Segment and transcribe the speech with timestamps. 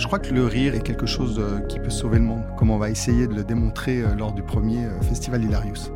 [0.00, 2.70] Je crois que le rire est quelque chose euh, qui peut sauver le monde, comme
[2.70, 5.92] on va essayer de le démontrer euh, lors du premier euh, festival Hilarious.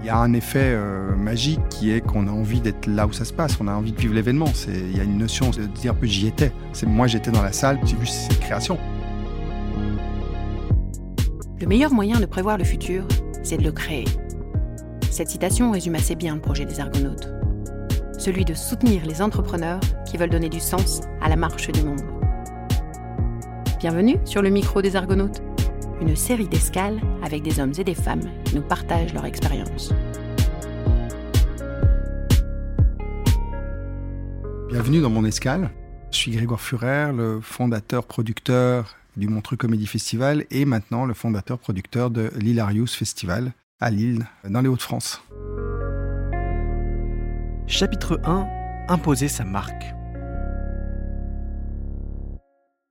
[0.00, 0.74] Il y a un effet
[1.14, 3.92] magique qui est qu'on a envie d'être là où ça se passe, on a envie
[3.92, 4.50] de vivre l'événement.
[4.66, 6.52] Il y a une notion de dire peu j'y étais.
[6.86, 8.78] Moi j'étais dans la salle, j'ai vu cette création.
[11.60, 13.06] Le meilleur moyen de prévoir le futur,
[13.42, 14.06] c'est de le créer.
[15.10, 17.28] Cette citation résume assez bien le projet des Argonautes.
[18.16, 22.19] Celui de soutenir les entrepreneurs qui veulent donner du sens à la marche du monde.
[23.80, 25.40] Bienvenue sur le micro des Argonautes,
[26.02, 29.94] une série d'escales avec des hommes et des femmes qui nous partagent leur expérience.
[34.68, 35.70] Bienvenue dans mon escale.
[36.10, 41.58] Je suis Grégoire Furer, le fondateur, producteur du Montreux Comédie Festival et maintenant le fondateur,
[41.58, 45.22] producteur de l'Hilarious Festival à Lille, dans les Hauts-de-France.
[47.66, 48.46] Chapitre 1
[48.90, 49.94] Imposer sa marque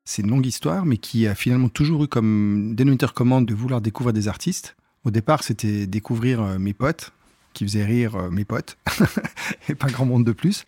[0.09, 3.79] c'est une longue histoire, mais qui a finalement toujours eu comme dénominateur commun de vouloir
[3.79, 4.76] découvrir des artistes.
[5.05, 7.12] Au départ, c'était découvrir euh, mes potes,
[7.54, 8.76] qui faisaient rire euh, mes potes,
[9.70, 10.65] et pas grand monde de plus.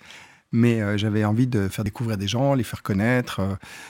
[0.51, 3.41] Mais euh, j'avais envie de faire découvrir des gens, les faire connaître,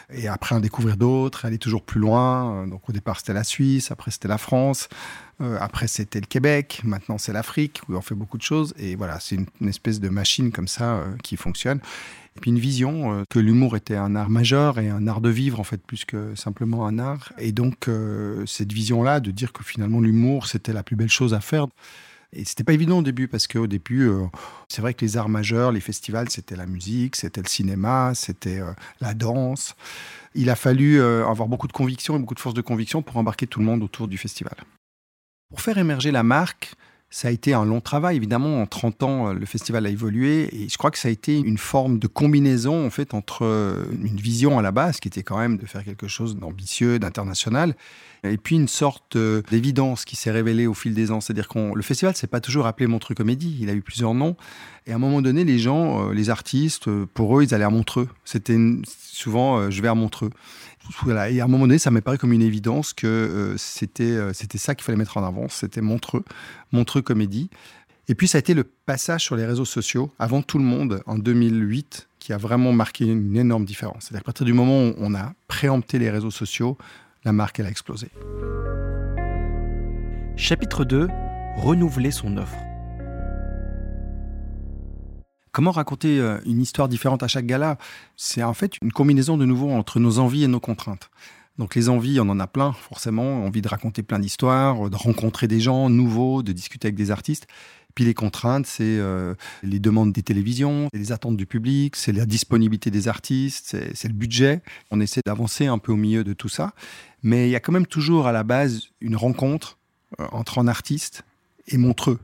[0.10, 2.66] et après en découvrir d'autres, aller toujours plus loin.
[2.68, 4.88] donc au départ, c'était la Suisse, après c'était la France,
[5.60, 8.74] après c'était le Québec, maintenant c'est l'Afrique, où on fait beaucoup de choses.
[8.78, 11.82] Et voilà, c'est une, espèce de machine comme ça qui fonctionne
[12.36, 15.30] et puis une vision euh, que l'humour était un art majeur et un art de
[15.30, 17.34] vivre en fait plus que simplement un art.
[17.38, 21.34] Et donc euh, cette vision-là de dire que finalement l'humour c'était la plus belle chose
[21.34, 21.68] à faire.
[22.34, 24.24] Et c'était pas évident au début parce qu'au début, euh,
[24.70, 28.62] c'est vrai que les arts majeurs, les festivals, c'était la musique, c'était le cinéma, c'était
[29.02, 29.76] la danse.
[30.34, 33.48] Il a fallu avoir beaucoup de conviction et beaucoup de force de conviction pour embarquer
[33.48, 34.56] tout le monde autour du festival.
[35.50, 36.74] Pour faire émerger la marque,
[37.14, 38.62] ça a été un long travail, évidemment.
[38.62, 41.38] En 30 ans, euh, le festival a évolué et je crois que ça a été
[41.38, 45.22] une forme de combinaison en fait entre euh, une vision à la base qui était
[45.22, 47.76] quand même de faire quelque chose d'ambitieux, d'international,
[48.24, 51.20] et puis une sorte euh, d'évidence qui s'est révélée au fil des ans.
[51.20, 54.38] C'est-à-dire que le festival s'est pas toujours appelé Montreux Comédie, il a eu plusieurs noms.
[54.88, 58.08] Et à un moment donné, les gens, les artistes, pour eux, ils allaient à Montreux.
[58.26, 60.32] C'était souvent je vais à Montreux.
[61.08, 64.34] Et à un moment donné, ça m'est paru comme une évidence que euh, c'était euh,
[64.34, 65.48] c'était ça qu'il fallait mettre en avant.
[65.50, 66.24] C'était Montreux,
[66.72, 67.50] Montreux Comédie.
[68.08, 71.02] Et puis ça a été le passage sur les réseaux sociaux avant tout le monde
[71.06, 74.04] en 2008 qui a vraiment marqué une énorme différence.
[74.04, 76.78] C'est-à-dire qu'à partir du moment où on a préempté les réseaux sociaux,
[77.24, 78.10] la marque elle a explosé.
[80.36, 81.08] Chapitre 2
[81.58, 82.58] Renouveler son offre.
[85.52, 87.78] Comment raconter euh, une histoire différente à chaque gala?
[88.16, 91.10] C'est en fait une combinaison de nouveau entre nos envies et nos contraintes.
[91.58, 95.48] Donc les envies, on en a plein, forcément, envie de raconter plein d'histoires, de rencontrer
[95.48, 97.48] des gens nouveaux, de discuter avec des artistes.
[97.94, 102.26] Puis les contraintes, c'est euh, les demandes des télévisions, les attentes du public, c'est la
[102.26, 104.62] disponibilité des artistes, c'est le budget.
[104.92, 106.74] On essaie d'avancer un peu au milieu de tout ça.
[107.24, 109.78] Mais il y a quand même toujours à la base une rencontre
[110.20, 111.24] euh, entre un artiste
[111.68, 112.20] et Montreux,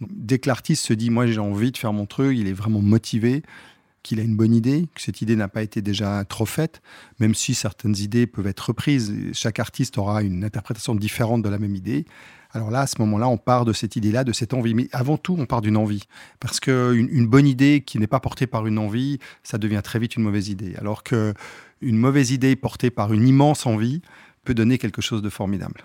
[0.00, 2.80] Dès que l'artiste se dit, moi j'ai envie de faire mon truc, il est vraiment
[2.80, 3.42] motivé,
[4.04, 6.82] qu'il a une bonne idée, que cette idée n'a pas été déjà trop faite,
[7.18, 9.12] même si certaines idées peuvent être reprises.
[9.32, 12.04] Chaque artiste aura une interprétation différente de la même idée.
[12.52, 14.74] Alors là, à ce moment-là, on part de cette idée-là, de cette envie.
[14.74, 16.04] Mais avant tout, on part d'une envie.
[16.38, 19.98] Parce qu'une une bonne idée qui n'est pas portée par une envie, ça devient très
[19.98, 20.76] vite une mauvaise idée.
[20.76, 21.34] Alors qu'une
[21.82, 24.02] mauvaise idée portée par une immense envie
[24.44, 25.82] peut donner quelque chose de formidable.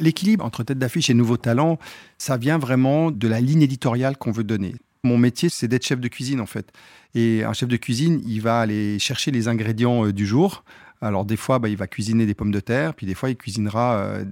[0.00, 1.78] L'équilibre entre tête d'affiche et nouveau talent,
[2.18, 4.74] ça vient vraiment de la ligne éditoriale qu'on veut donner.
[5.02, 6.72] Mon métier, c'est d'être chef de cuisine en fait.
[7.14, 10.64] Et un chef de cuisine, il va aller chercher les ingrédients euh, du jour.
[11.02, 13.36] Alors des fois, bah, il va cuisiner des pommes de terre, puis des fois, il
[13.36, 14.24] cuisinera, euh,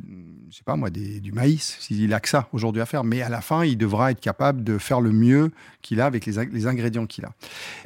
[0.50, 3.04] je sais pas moi, du maïs, s'il a que ça aujourd'hui à faire.
[3.04, 6.26] Mais à la fin, il devra être capable de faire le mieux qu'il a avec
[6.26, 7.32] les, ingrédients qu'il a.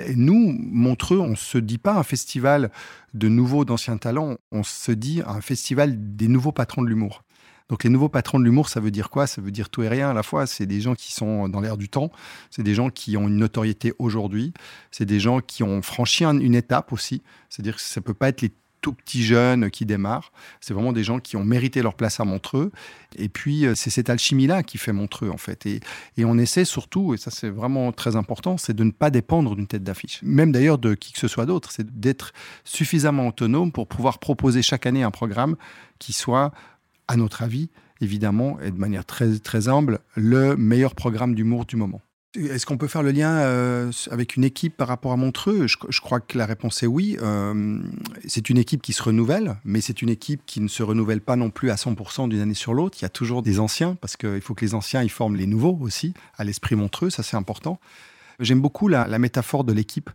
[0.04, 2.72] Et nous, Montreux, on se dit pas un festival
[3.15, 7.22] de nouveaux, d'anciens talents, on se dit un festival des nouveaux patrons de l'humour.
[7.72, 9.27] Donc les nouveaux patrons de l'humour, ça veut dire quoi?
[9.27, 10.47] Ça veut dire tout et rien à la fois.
[10.47, 12.12] C'est des gens qui sont dans l'air du temps,
[12.50, 14.53] c'est des gens qui ont une notoriété aujourd'hui,
[14.91, 17.22] c'est des gens qui ont franchi une étape aussi.
[17.48, 18.53] C'est-à-dire que ça peut pas être les
[18.83, 20.33] tout petits jeunes qui démarrent.
[20.60, 22.72] C'est vraiment des gens qui ont mérité leur place à Montreux.
[23.16, 25.65] Et puis, euh, c'est cette alchimie-là qui fait Montreux, en fait.
[25.65, 25.80] Et
[26.24, 29.66] on essaie surtout, et ça c'est vraiment très important, c'est de ne pas dépendre d'une
[29.66, 30.21] tête d'affiche.
[30.22, 31.71] Même d'ailleurs de qui que ce soit d'autre.
[31.72, 32.33] C'est d'être
[32.65, 35.57] suffisamment autonome pour pouvoir proposer chaque année un programme
[35.98, 36.53] qui soit
[37.09, 37.71] à notre avis,
[38.01, 42.01] évidemment, et de manière très, très humble, le meilleur programme d'humour du moment.
[42.34, 45.66] Est-ce qu'on peut faire le lien euh, avec une équipe par rapport à Montreux?
[45.66, 47.19] Je, crois que la réponse est oui.
[47.21, 47.78] Euh,
[48.27, 51.37] c'est une équipe qui se renouvelle, mais c'est une équipe qui ne se renouvelle pas
[51.37, 52.97] non plus à 100% d'une année sur l'autre.
[53.01, 55.47] Il y a toujours des anciens, parce qu'il faut que les anciens ils forment les
[55.47, 57.78] nouveaux aussi, à l'esprit Montreux, ça c'est important.
[58.41, 60.09] J'aime beaucoup la, la métaphore de l'équipe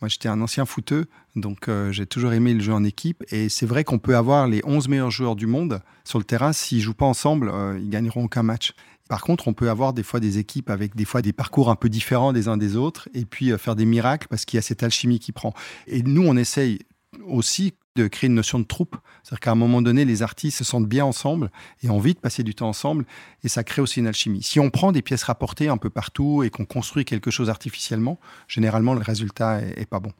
[0.00, 3.24] Moi, j'étais un ancien footeux, donc euh, j'ai toujours aimé le jeu en équipe.
[3.32, 6.52] Et c'est vrai qu'on peut avoir les 11 meilleurs joueurs du monde sur le terrain.
[6.52, 8.74] S'ils jouent pas ensemble, euh, ils gagneront aucun match.
[9.08, 11.76] Par contre, on peut avoir des fois des équipes avec des fois des parcours un
[11.76, 14.58] peu différents des uns des autres et puis euh, faire des miracles parce qu'il y
[14.58, 15.52] a cette alchimie qui prend.
[15.88, 16.80] Et nous, on essaye
[17.26, 18.96] aussi de créer une notion de troupe.
[19.22, 21.50] C'est-à-dire qu'à un moment donné, les artistes se sentent bien ensemble
[21.82, 23.04] et ont envie de passer du temps ensemble
[23.44, 24.42] et ça crée aussi une alchimie.
[24.42, 28.18] Si on prend des pièces rapportées un peu partout et qu'on construit quelque chose artificiellement,
[28.46, 30.12] généralement le résultat est, est pas bon.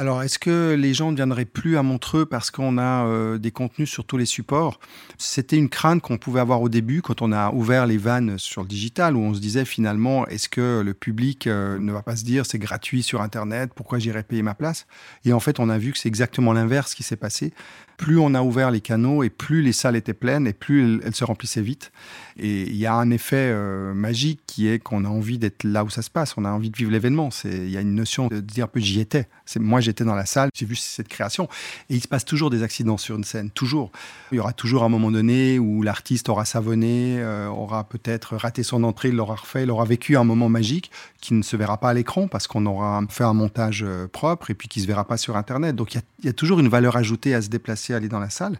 [0.00, 3.50] Alors, est-ce que les gens ne viendraient plus à Montreux parce qu'on a euh, des
[3.50, 4.80] contenus sur tous les supports?
[5.18, 8.62] C'était une crainte qu'on pouvait avoir au début quand on a ouvert les vannes sur
[8.62, 12.16] le digital, où on se disait finalement, est-ce que le public euh, ne va pas
[12.16, 14.86] se dire c'est gratuit sur Internet, pourquoi j'irai payer ma place?
[15.26, 17.52] Et en fait, on a vu que c'est exactement l'inverse qui s'est passé.
[17.98, 21.14] Plus on a ouvert les canaux et plus les salles étaient pleines et plus elles,
[21.14, 21.92] se remplissaient vite.
[22.42, 25.84] Et il y a un effet euh, magique qui est qu'on a envie d'être là
[25.84, 27.28] où ça se passe, on a envie de vivre l'événement.
[27.44, 29.28] Il y a une notion de dire un peu j'y étais.
[29.56, 31.50] Moi j'étais dans la salle, j'ai vu cette création.
[31.90, 33.92] Et il se passe toujours des accidents sur une scène, toujours.
[34.32, 38.62] Il y aura toujours un moment donné où l'artiste aura savonné, euh, aura peut-être raté
[38.62, 40.90] son entrée, il l'aura refait, il aura vécu un moment magique
[41.20, 44.50] qui ne se verra pas à l'écran parce qu'on aura fait un montage euh, propre
[44.50, 45.76] et puis qui ne se verra pas sur Internet.
[45.76, 48.30] Donc il y, y a toujours une valeur ajoutée à se déplacer aller dans la
[48.30, 48.58] salle.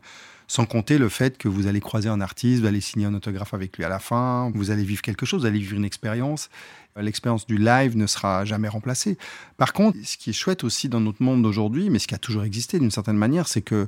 [0.51, 3.55] Sans compter le fait que vous allez croiser un artiste, vous allez signer un autographe
[3.55, 6.51] avec lui à la fin, vous allez vivre quelque chose, vous allez vivre une expérience.
[6.97, 9.17] L'expérience du live ne sera jamais remplacée.
[9.59, 12.19] Par contre, ce qui est chouette aussi dans notre monde d'aujourd'hui, mais ce qui a
[12.19, 13.87] toujours existé d'une certaine manière, c'est que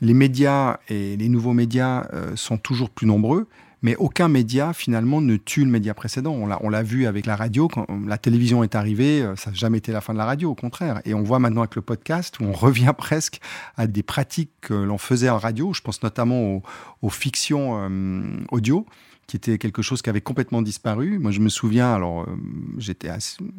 [0.00, 3.48] les médias et les nouveaux médias euh, sont toujours plus nombreux
[3.84, 6.32] mais aucun média, finalement, ne tue le média précédent.
[6.32, 7.68] On l'a vu avec la radio.
[7.68, 10.50] Quand la télévision est arrivée, euh, ça n'a jamais été la fin de la radio,
[10.50, 11.02] au contraire.
[11.04, 13.40] Et on voit maintenant avec le podcast où on revient presque
[13.76, 15.74] à des pratiques que l'on faisait en radio.
[15.74, 16.62] Je pense notamment
[17.02, 18.86] aux, fictions euh, audio
[19.26, 21.18] qui était quelque chose qui avait complètement disparu.
[21.18, 22.36] Moi, je me souviens, alors euh,
[22.78, 23.10] j'étais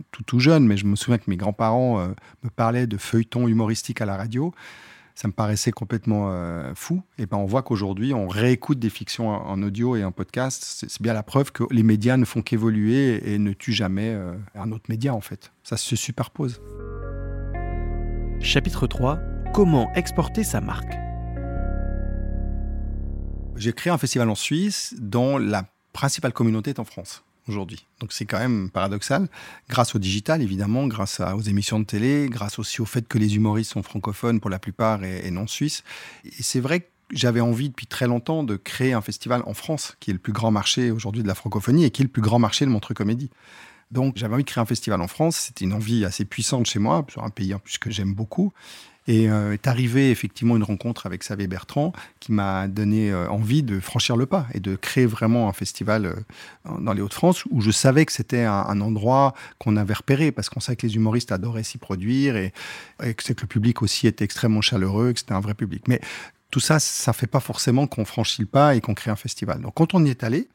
[0.10, 2.00] tout, tout jeune, mais je me souviens que mes grands-parents
[2.44, 4.56] me parlaient de feuilletons humoristiques à la radio
[5.16, 7.02] ça me paraissait complètement euh, fou.
[7.18, 10.86] Et ben on voit qu'aujourd'hui, on réécoute des fictions en, audio et en podcast.
[10.88, 14.36] C'est bien la preuve que les médias ne font qu'évoluer et ne tuent jamais euh,
[14.56, 15.54] un autre média, en fait.
[15.64, 16.62] Ça se superpose.
[18.42, 19.20] Chapitre 3
[19.54, 20.94] Comment exporter sa marque
[23.56, 27.86] J'ai créé un festival en Suisse dont la principale communauté est en France aujourd'hui.
[28.00, 29.28] Donc c'est quand même paradoxal,
[29.70, 33.36] grâce au digital évidemment, grâce aux émissions de télé, grâce aussi au fait que les
[33.36, 35.84] humoristes sont francophones pour la plupart et, non suisses.
[36.26, 39.96] Et c'est vrai que j'avais envie depuis très longtemps de créer un festival en France,
[40.00, 42.22] qui est le plus grand marché aujourd'hui de la francophonie et qui est le plus
[42.22, 43.30] grand marché de Montreux Comédie.
[43.92, 46.80] Donc j'avais envie de créer un festival en France, c'était une envie assez puissante chez
[46.80, 48.52] moi, sur un pays en plus que j'aime beaucoup.
[49.08, 53.62] Et euh, est arrivée effectivement une rencontre avec Xavier Bertrand qui m'a donné euh, envie
[53.62, 56.16] de franchir le pas et de créer vraiment un festival euh,
[56.80, 60.60] dans les Hauts-de-France où je savais que c'était un, endroit qu'on avait repéré parce qu'on
[60.60, 62.52] savait que les humoristes adoraient s'y produire et,
[63.04, 65.88] et que, que le public aussi était extrêmement chaleureux, que c'était un vrai public.
[65.88, 66.02] Mais
[66.50, 69.62] tout ça, ça fait pas forcément qu'on franchit le pas et qu'on crée un festival.
[69.62, 70.48] Donc quand on y est allé,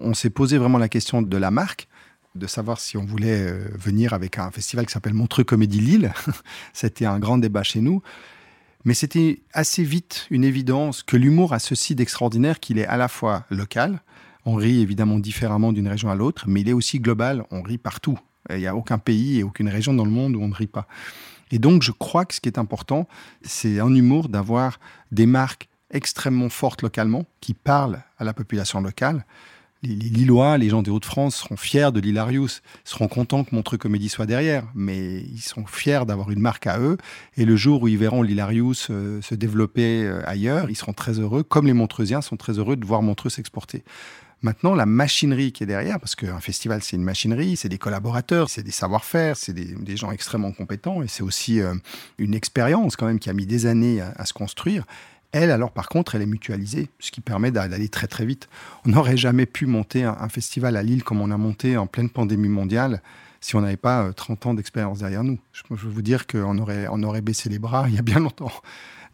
[0.00, 1.88] on s'est posé vraiment la question de la marque
[2.34, 6.12] de savoir si on voulait euh, venir avec un festival qui s'appelle Montreux Comédie Lille.
[6.72, 8.02] c'était un grand débat chez nous.
[8.84, 13.08] Mais c'était assez vite une évidence que l'humour a ceci d'extraordinaire qu'il est à la
[13.08, 14.00] fois local,
[14.44, 17.78] on rit évidemment différemment d'une région à l'autre, mais il est aussi global, on rit
[17.78, 18.18] partout.
[18.50, 20.66] Il n'y a aucun pays et aucune région dans le monde où on ne rit
[20.66, 20.88] pas.
[21.52, 23.06] Et donc je crois que ce qui est important,
[23.42, 24.80] c'est en humour d'avoir
[25.12, 29.26] des marques extrêmement fortes localement, qui parlent à la population locale,
[29.82, 34.08] les, Lillois, les gens des Hauts-de-France seront fiers de l'Hilarius, seront contents que Montreux Comédie
[34.08, 36.96] soit derrière, mais ils sont fiers d'avoir une marque à eux.
[37.36, 41.18] Et le jour où ils verront l'Hilarius euh, se développer euh, ailleurs, ils seront très
[41.18, 43.82] heureux, comme les Montreusiens sont très heureux de voir Montreux s'exporter.
[44.40, 48.50] Maintenant, la machinerie qui est derrière, parce qu'un festival, c'est une machinerie, c'est des collaborateurs,
[48.50, 51.74] c'est des savoir-faire, c'est des, gens extrêmement compétents, et c'est aussi euh,
[52.18, 54.84] une expérience quand même qui a mis des années à se construire.
[55.32, 58.48] Elle, alors, par contre, elle est mutualisée, ce qui permet d'aller très très vite.
[58.84, 62.10] On n'aurait jamais pu monter un, festival à Lille comme on a monté en pleine
[62.10, 63.02] pandémie mondiale
[63.40, 65.38] si on n'avait pas 30 euh, ans d'expérience derrière nous.
[65.52, 68.02] Je, je, veux vous dire qu'on aurait, on aurait baissé les bras il y a
[68.02, 68.52] bien longtemps.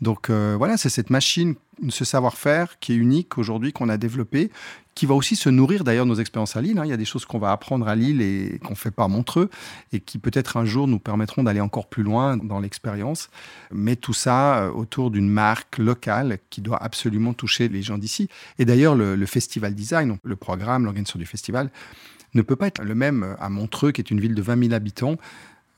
[0.00, 1.54] Donc euh, voilà, c'est cette machine,
[1.88, 4.50] ce savoir-faire qui est unique aujourd'hui, qu'on a développé,
[4.94, 6.78] qui va aussi se nourrir d'ailleurs de nos expériences à Lille.
[6.78, 6.84] Hein.
[6.84, 9.04] Il y a des choses qu'on va apprendre à Lille et qu'on ne fait pas
[9.04, 9.48] à Montreux,
[9.92, 13.30] et qui peut-être un jour nous permettront d'aller encore plus loin dans l'expérience.
[13.70, 18.28] Mais tout ça euh, autour d'une marque locale qui doit absolument toucher les gens d'ici.
[18.58, 21.70] Et d'ailleurs, le, festival design, le programme, l'organisation du festival,
[22.34, 24.74] ne peut pas être le même à Montreux, qui est une ville de 20 000
[24.74, 25.16] habitants,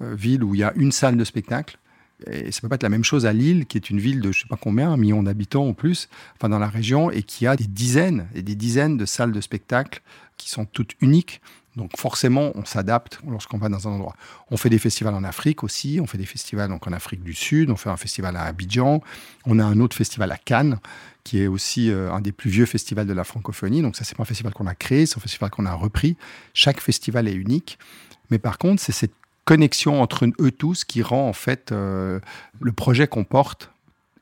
[0.02, 1.78] euh, ville où il y a une salle de spectacle,
[2.26, 4.32] et ça peut pas être la même chose à Lille, qui est une ville de
[4.32, 7.46] je sais pas combien, un million d'habitants en plus, enfin dans la région, et qui
[7.46, 10.02] a des dizaines et des dizaines de salles de spectacle
[10.36, 11.40] qui sont toutes uniques
[11.76, 14.14] Donc forcément, on s'adapte lorsqu'on va dans un endroit.
[14.50, 17.34] On fait des festivals en Afrique aussi, on fait des festivals donc en Afrique du
[17.34, 19.02] Sud, on fait un festival à Abidjan,
[19.46, 20.78] on a un autre festival à Cannes,
[21.24, 23.82] qui est aussi euh, un des plus vieux festivals de la francophonie.
[23.82, 26.16] Donc ça, c'est pas un festival qu'on a créé, c'est un festival qu'on a repris.
[26.54, 27.78] Chaque festival est unique.
[28.30, 32.20] Mais par contre, c'est cette connexion entre eux tous qui rend en fait euh,
[32.60, 33.70] le projet qu'on porte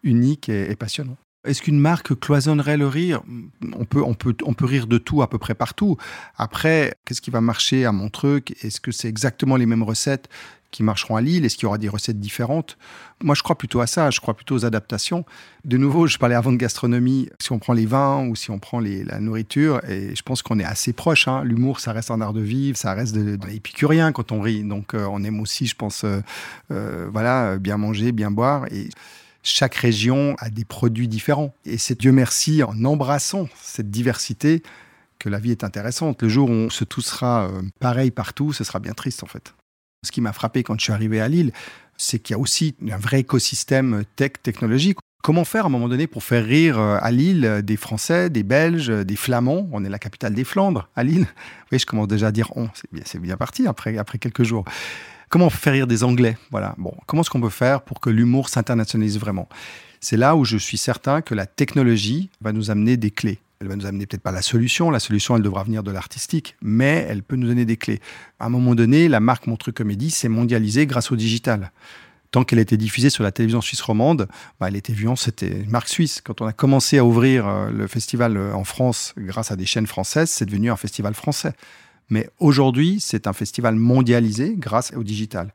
[0.03, 1.17] unique et passionnant.
[1.45, 3.23] Est-ce qu'une marque cloisonnerait le rire?
[3.75, 5.97] On peut, on, peut, on peut rire de tout à peu près partout.
[6.37, 10.29] Après, qu'est-ce qui va marcher à Montreux Est-ce que c'est exactement les mêmes recettes?
[10.71, 12.77] Qui marcheront à Lille Est-ce qu'il y aura des recettes différentes?
[13.23, 14.11] Moi, je crois plutôt à ça.
[14.11, 15.25] Je crois plutôt aux adaptations.
[15.65, 17.31] De nouveau, je parlais avant de gastronomie.
[17.41, 20.59] Si on prend les vins ou si on prend la nourriture, et je pense qu'on
[20.59, 21.29] est assez proche.
[21.29, 21.43] Hein.
[21.45, 24.63] L'humour, ça reste un art de vivre, ça reste de, l'épicurien quand on rit.
[24.63, 26.21] Donc, euh, on aime aussi, je pense, euh,
[26.71, 28.67] euh, voilà, bien manger, bien boire.
[28.71, 28.89] Et
[29.43, 31.55] chaque région a des produits différents.
[31.65, 34.63] Et c'est Dieu merci en embrassant cette diversité
[35.19, 36.23] que la vie est intéressante.
[36.23, 39.27] Le jour où on se tous sera euh, pareil partout, ce sera bien triste en
[39.27, 39.55] fait.
[40.05, 41.53] Ce qui m'a frappé quand je suis arrivé à Lille,
[41.97, 44.99] c'est qu'il y a aussi un vrai écosystème tech technologique.
[45.23, 48.45] Comment faire à un moment donné pour faire rire euh, à Lille des Français, des
[48.45, 49.69] Belges, des Flamands?
[49.73, 51.27] On est la capitale des Flandres, à Lille.
[51.73, 52.69] Oui, je commence déjà à dire on.
[52.75, 54.65] C'est bien, bien parti après, après quelques jours.
[55.29, 56.39] Comment faire rire des Anglais?
[56.51, 56.75] Voilà.
[56.79, 59.49] Bon, comment est-ce qu'on peut faire pour que l'humour s'internationalise vraiment?
[60.01, 63.41] C'est là où je suis certain que la technologie va nous amener des clés.
[63.61, 66.55] Elle va nous amener peut-être pas la solution, la solution elle devra venir de l'artistique,
[66.63, 68.01] mais elle peut nous donner des clés.
[68.39, 71.73] À un moment donné, la marque Montreux Comédie s'est mondialisée grâce au digital.
[72.31, 74.29] Tant qu'elle était diffusée sur la télévision suisse romande,
[74.61, 76.21] bah, elle était vue c'était une marque suisse.
[76.21, 79.67] Quand on a commencé à ouvrir euh, le festival euh, en France grâce à des
[79.67, 81.53] chaînes françaises, c'est devenu un festival français.
[82.11, 85.53] Mais aujourd'hui, c'est un festival mondialisé grâce au digital.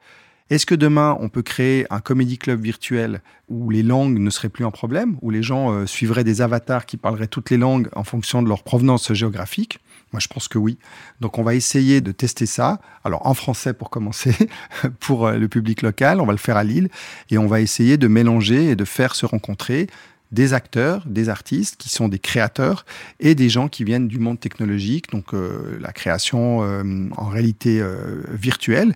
[0.53, 4.49] Est-ce que demain, on peut créer un comédie club virtuel où les langues ne seraient
[4.49, 7.89] plus un problème, où les gens euh, suivraient des avatars qui parleraient toutes les langues
[7.95, 9.79] en fonction de leur provenance géographique?
[10.11, 10.77] Moi, je pense que oui.
[11.21, 12.79] Donc, on va essayer de tester ça.
[13.03, 14.35] Alors, en français pour commencer,
[14.99, 16.89] pour euh, le public local, on va le faire à Lille,
[17.31, 19.87] et on va essayer de mélanger et de faire se rencontrer
[20.31, 22.85] des acteurs, des artistes qui sont des créateurs
[23.19, 27.83] et des gens qui viennent du monde technologique, donc euh, la création en réalité
[28.31, 28.93] virtuelle.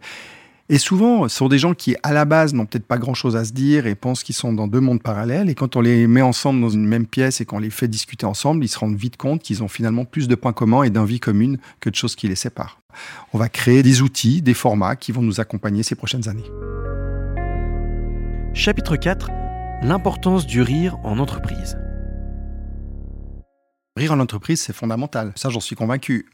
[0.69, 3.45] Et souvent, ce sont des gens qui, à la base, n'ont peut-être pas grand-chose à
[3.45, 5.49] se dire et pensent qu'ils sont dans deux mondes parallèles.
[5.49, 8.25] Et quand on les met ensemble dans une même pièce et qu'on les fait discuter
[8.25, 11.21] ensemble, ils se rendent vite compte qu'ils ont finalement plus de points communs et d'envies
[11.21, 12.81] communes que de choses qui les séparent.
[13.31, 16.51] On va créer des outils, des formats qui vont nous accompagner ces prochaines années.
[18.53, 19.29] Chapitre 4
[19.83, 21.77] L'importance du rire en entreprise.
[23.97, 25.33] Rire en entreprise, c'est fondamental.
[25.35, 26.27] Ça, j'en suis convaincu.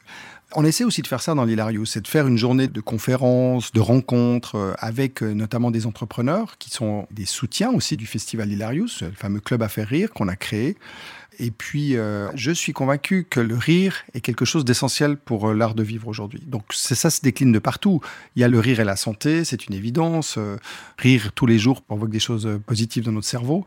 [0.54, 3.72] On essaie aussi de faire ça dans l'Hilarious, c'est de faire une journée de conférences,
[3.72, 8.52] de rencontres euh, avec euh, notamment des entrepreneurs qui sont des soutiens aussi du festival
[8.52, 10.76] Hilarious, le fameux club à faire rire qu'on a créé.
[11.40, 15.74] Et puis, euh, je suis convaincu que le rire est quelque chose d'essentiel pour l'art
[15.74, 16.44] de vivre aujourd'hui.
[16.46, 18.02] Donc, c'est ça se décline de partout.
[18.36, 20.38] Il y a le rire et la santé, c'est une évidence.
[20.98, 23.66] Rire tous les jours provoque des choses positives dans notre cerveau.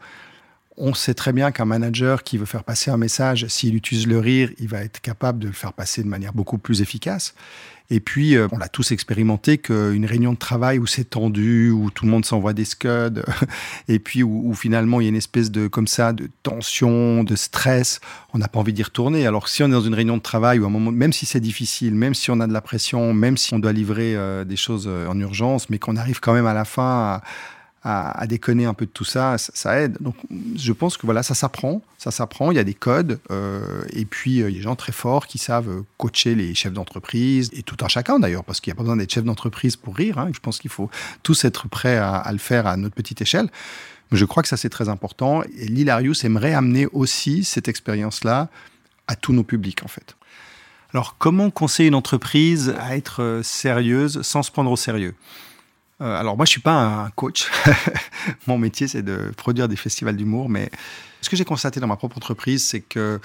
[0.79, 4.19] On sait très bien qu'un manager qui veut faire passer un message, s'il utilise le
[4.19, 7.35] rire, il va être capable de le faire passer de manière beaucoup plus efficace.
[7.89, 11.91] Et puis, euh, on l'a tous expérimenté qu'une réunion de travail où c'est tendu, où
[11.91, 13.23] tout le monde s'envoie des scuds,
[13.89, 17.37] et puis où, finalement il y a une espèce de comme ça de tension, de
[17.37, 18.01] stress,
[18.35, 19.27] on n'a pas envie d'y retourner.
[19.27, 21.41] Alors si on est dans une réunion de travail ou un moment, même si c'est
[21.41, 24.57] difficile, même si on a de la pression, même si on doit livrer euh, des
[24.57, 27.23] choses euh, en urgence, mais qu'on arrive quand même à la fin à,
[27.89, 29.97] à, déconner un peu de tout ça, ça, aide.
[30.01, 30.17] Donc,
[30.57, 32.51] je pense que voilà, ça s'apprend, ça s'apprend.
[32.51, 34.91] Il y a des codes, euh, et puis euh, il y a des gens très
[34.91, 38.77] forts qui savent coacher les chefs d'entreprise et tout un chacun d'ailleurs, parce qu'il n'y
[38.77, 40.19] a pas besoin d'être chef d'entreprise pour rire.
[40.19, 40.31] Hein.
[40.35, 40.91] Je pense qu'il faut
[41.23, 43.49] tous être prêts à, le faire à notre petite échelle.
[44.11, 45.45] Mais je crois que ça c'est très important.
[45.57, 48.49] Et l'Hilarius aimerait amener aussi cette expérience-là
[49.07, 50.17] à tous nos publics en fait.
[50.93, 55.15] Alors, comment conseiller une entreprise à être euh, sérieuse sans se prendre au sérieux?
[56.03, 57.51] Euh, alors moi, je suis pas un coach.
[58.47, 60.49] Mon métier, c'est de produire des festivals d'humour.
[60.49, 60.71] Mais
[61.23, 63.19] ce que j'ai constaté dans ma propre entreprise, c'est que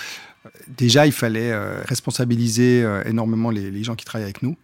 [0.45, 4.55] euh, déjà, il fallait euh, responsabiliser énormément les, gens qui travaillent avec nous.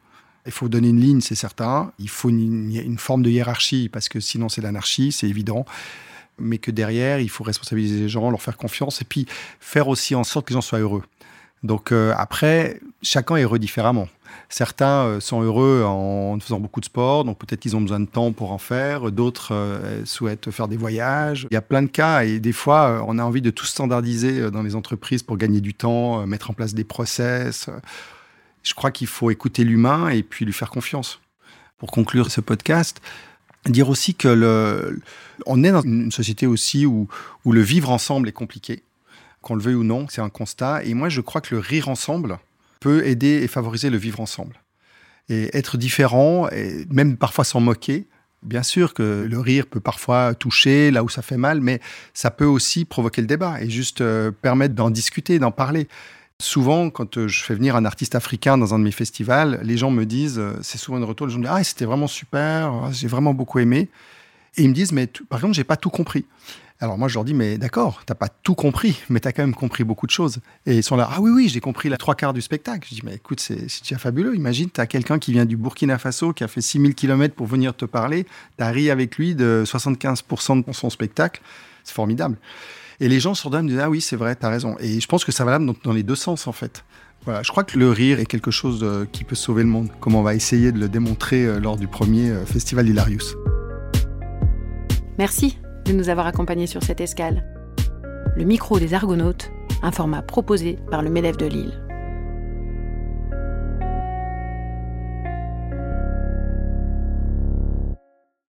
[0.45, 1.91] Il faut donner une ligne, c'est certain.
[1.99, 5.65] Il faut une, une, forme de hiérarchie parce que sinon, c'est l'anarchie, c'est évident.
[6.39, 9.25] Mais que derrière, il faut responsabiliser les gens, leur faire confiance et puis
[9.59, 11.03] faire aussi en sorte que les gens soient heureux.
[11.63, 14.07] Donc après, chacun est heureux différemment.
[14.49, 18.05] Certains euh, sont heureux en faisant beaucoup de sport, donc peut-être qu'ils ont besoin de
[18.05, 19.11] temps pour en faire.
[19.11, 21.47] D'autres euh, souhaitent faire des voyages.
[21.51, 23.65] Il y a plein de cas et des fois, euh, on a envie de tout
[23.65, 27.69] standardiser dans les entreprises pour gagner du temps, mettre en place des process.
[28.63, 31.19] Je crois qu'il faut écouter l'humain et puis lui faire confiance.
[31.77, 33.01] Pour conclure ce podcast,
[33.65, 34.99] dire aussi que
[35.45, 37.07] on est dans une société aussi où
[37.45, 38.81] le vivre ensemble est compliqué,
[39.41, 40.83] qu'on le veuille ou non, c'est un constat.
[40.83, 42.39] Et moi, je crois que le rire ensemble,
[42.79, 44.61] peut aider et favoriser le vivre ensemble.
[45.29, 48.07] Et être différent, et même parfois s'en moquer,
[48.43, 51.81] Bien sûr que le rire peut parfois toucher là où ça fait mal, mais
[52.13, 55.87] ça peut aussi provoquer le débat et juste euh, permettre d'en discuter, d'en parler.
[56.39, 59.75] Souvent, quand euh, je fais venir un artiste africain dans un de mes festivals, les
[59.75, 62.07] gens me disent, euh, c'est souvent une retour, les gens me disent, ah, c'était vraiment
[62.07, 63.89] super, j'ai vraiment beaucoup aimé.
[64.55, 66.25] Et ils me disent, mais par exemple, j'ai pas tout compris.
[66.79, 69.41] Alors moi, je leur dis, mais d'accord, t'as pas tout compris, mais tu as quand
[69.41, 70.39] même compris beaucoup de choses.
[70.67, 72.87] Et ils sont là, ah oui, oui, j'ai compris la trois quarts du spectacle.
[72.89, 74.35] Je dis, mais écoute, c'est déjà fabuleux.
[74.35, 77.47] Imagine, tu as quelqu'un qui vient du Burkina Faso, qui a fait 6000 km pour
[77.47, 78.25] venir te parler.
[78.57, 81.41] Tu as ri avec lui de 75% de son spectacle.
[81.83, 82.37] C'est formidable.
[82.99, 84.75] Et les gens sur me disent, ah oui, c'est vrai, tu as raison.
[84.79, 86.83] Et je pense que ça va dans, dans les deux sens, en fait.
[87.25, 89.89] Voilà, je crois que le rire est quelque chose euh, qui peut sauver le monde,
[89.99, 93.35] comme on va essayer de le démontrer euh, lors du premier euh, festival Hilarius.
[95.17, 95.57] Merci
[95.87, 97.43] de nous avoir accompagnés sur cette escale.
[98.35, 99.49] Le micro des Argonautes,
[99.81, 101.86] un format proposé par le MEDEF de Lille.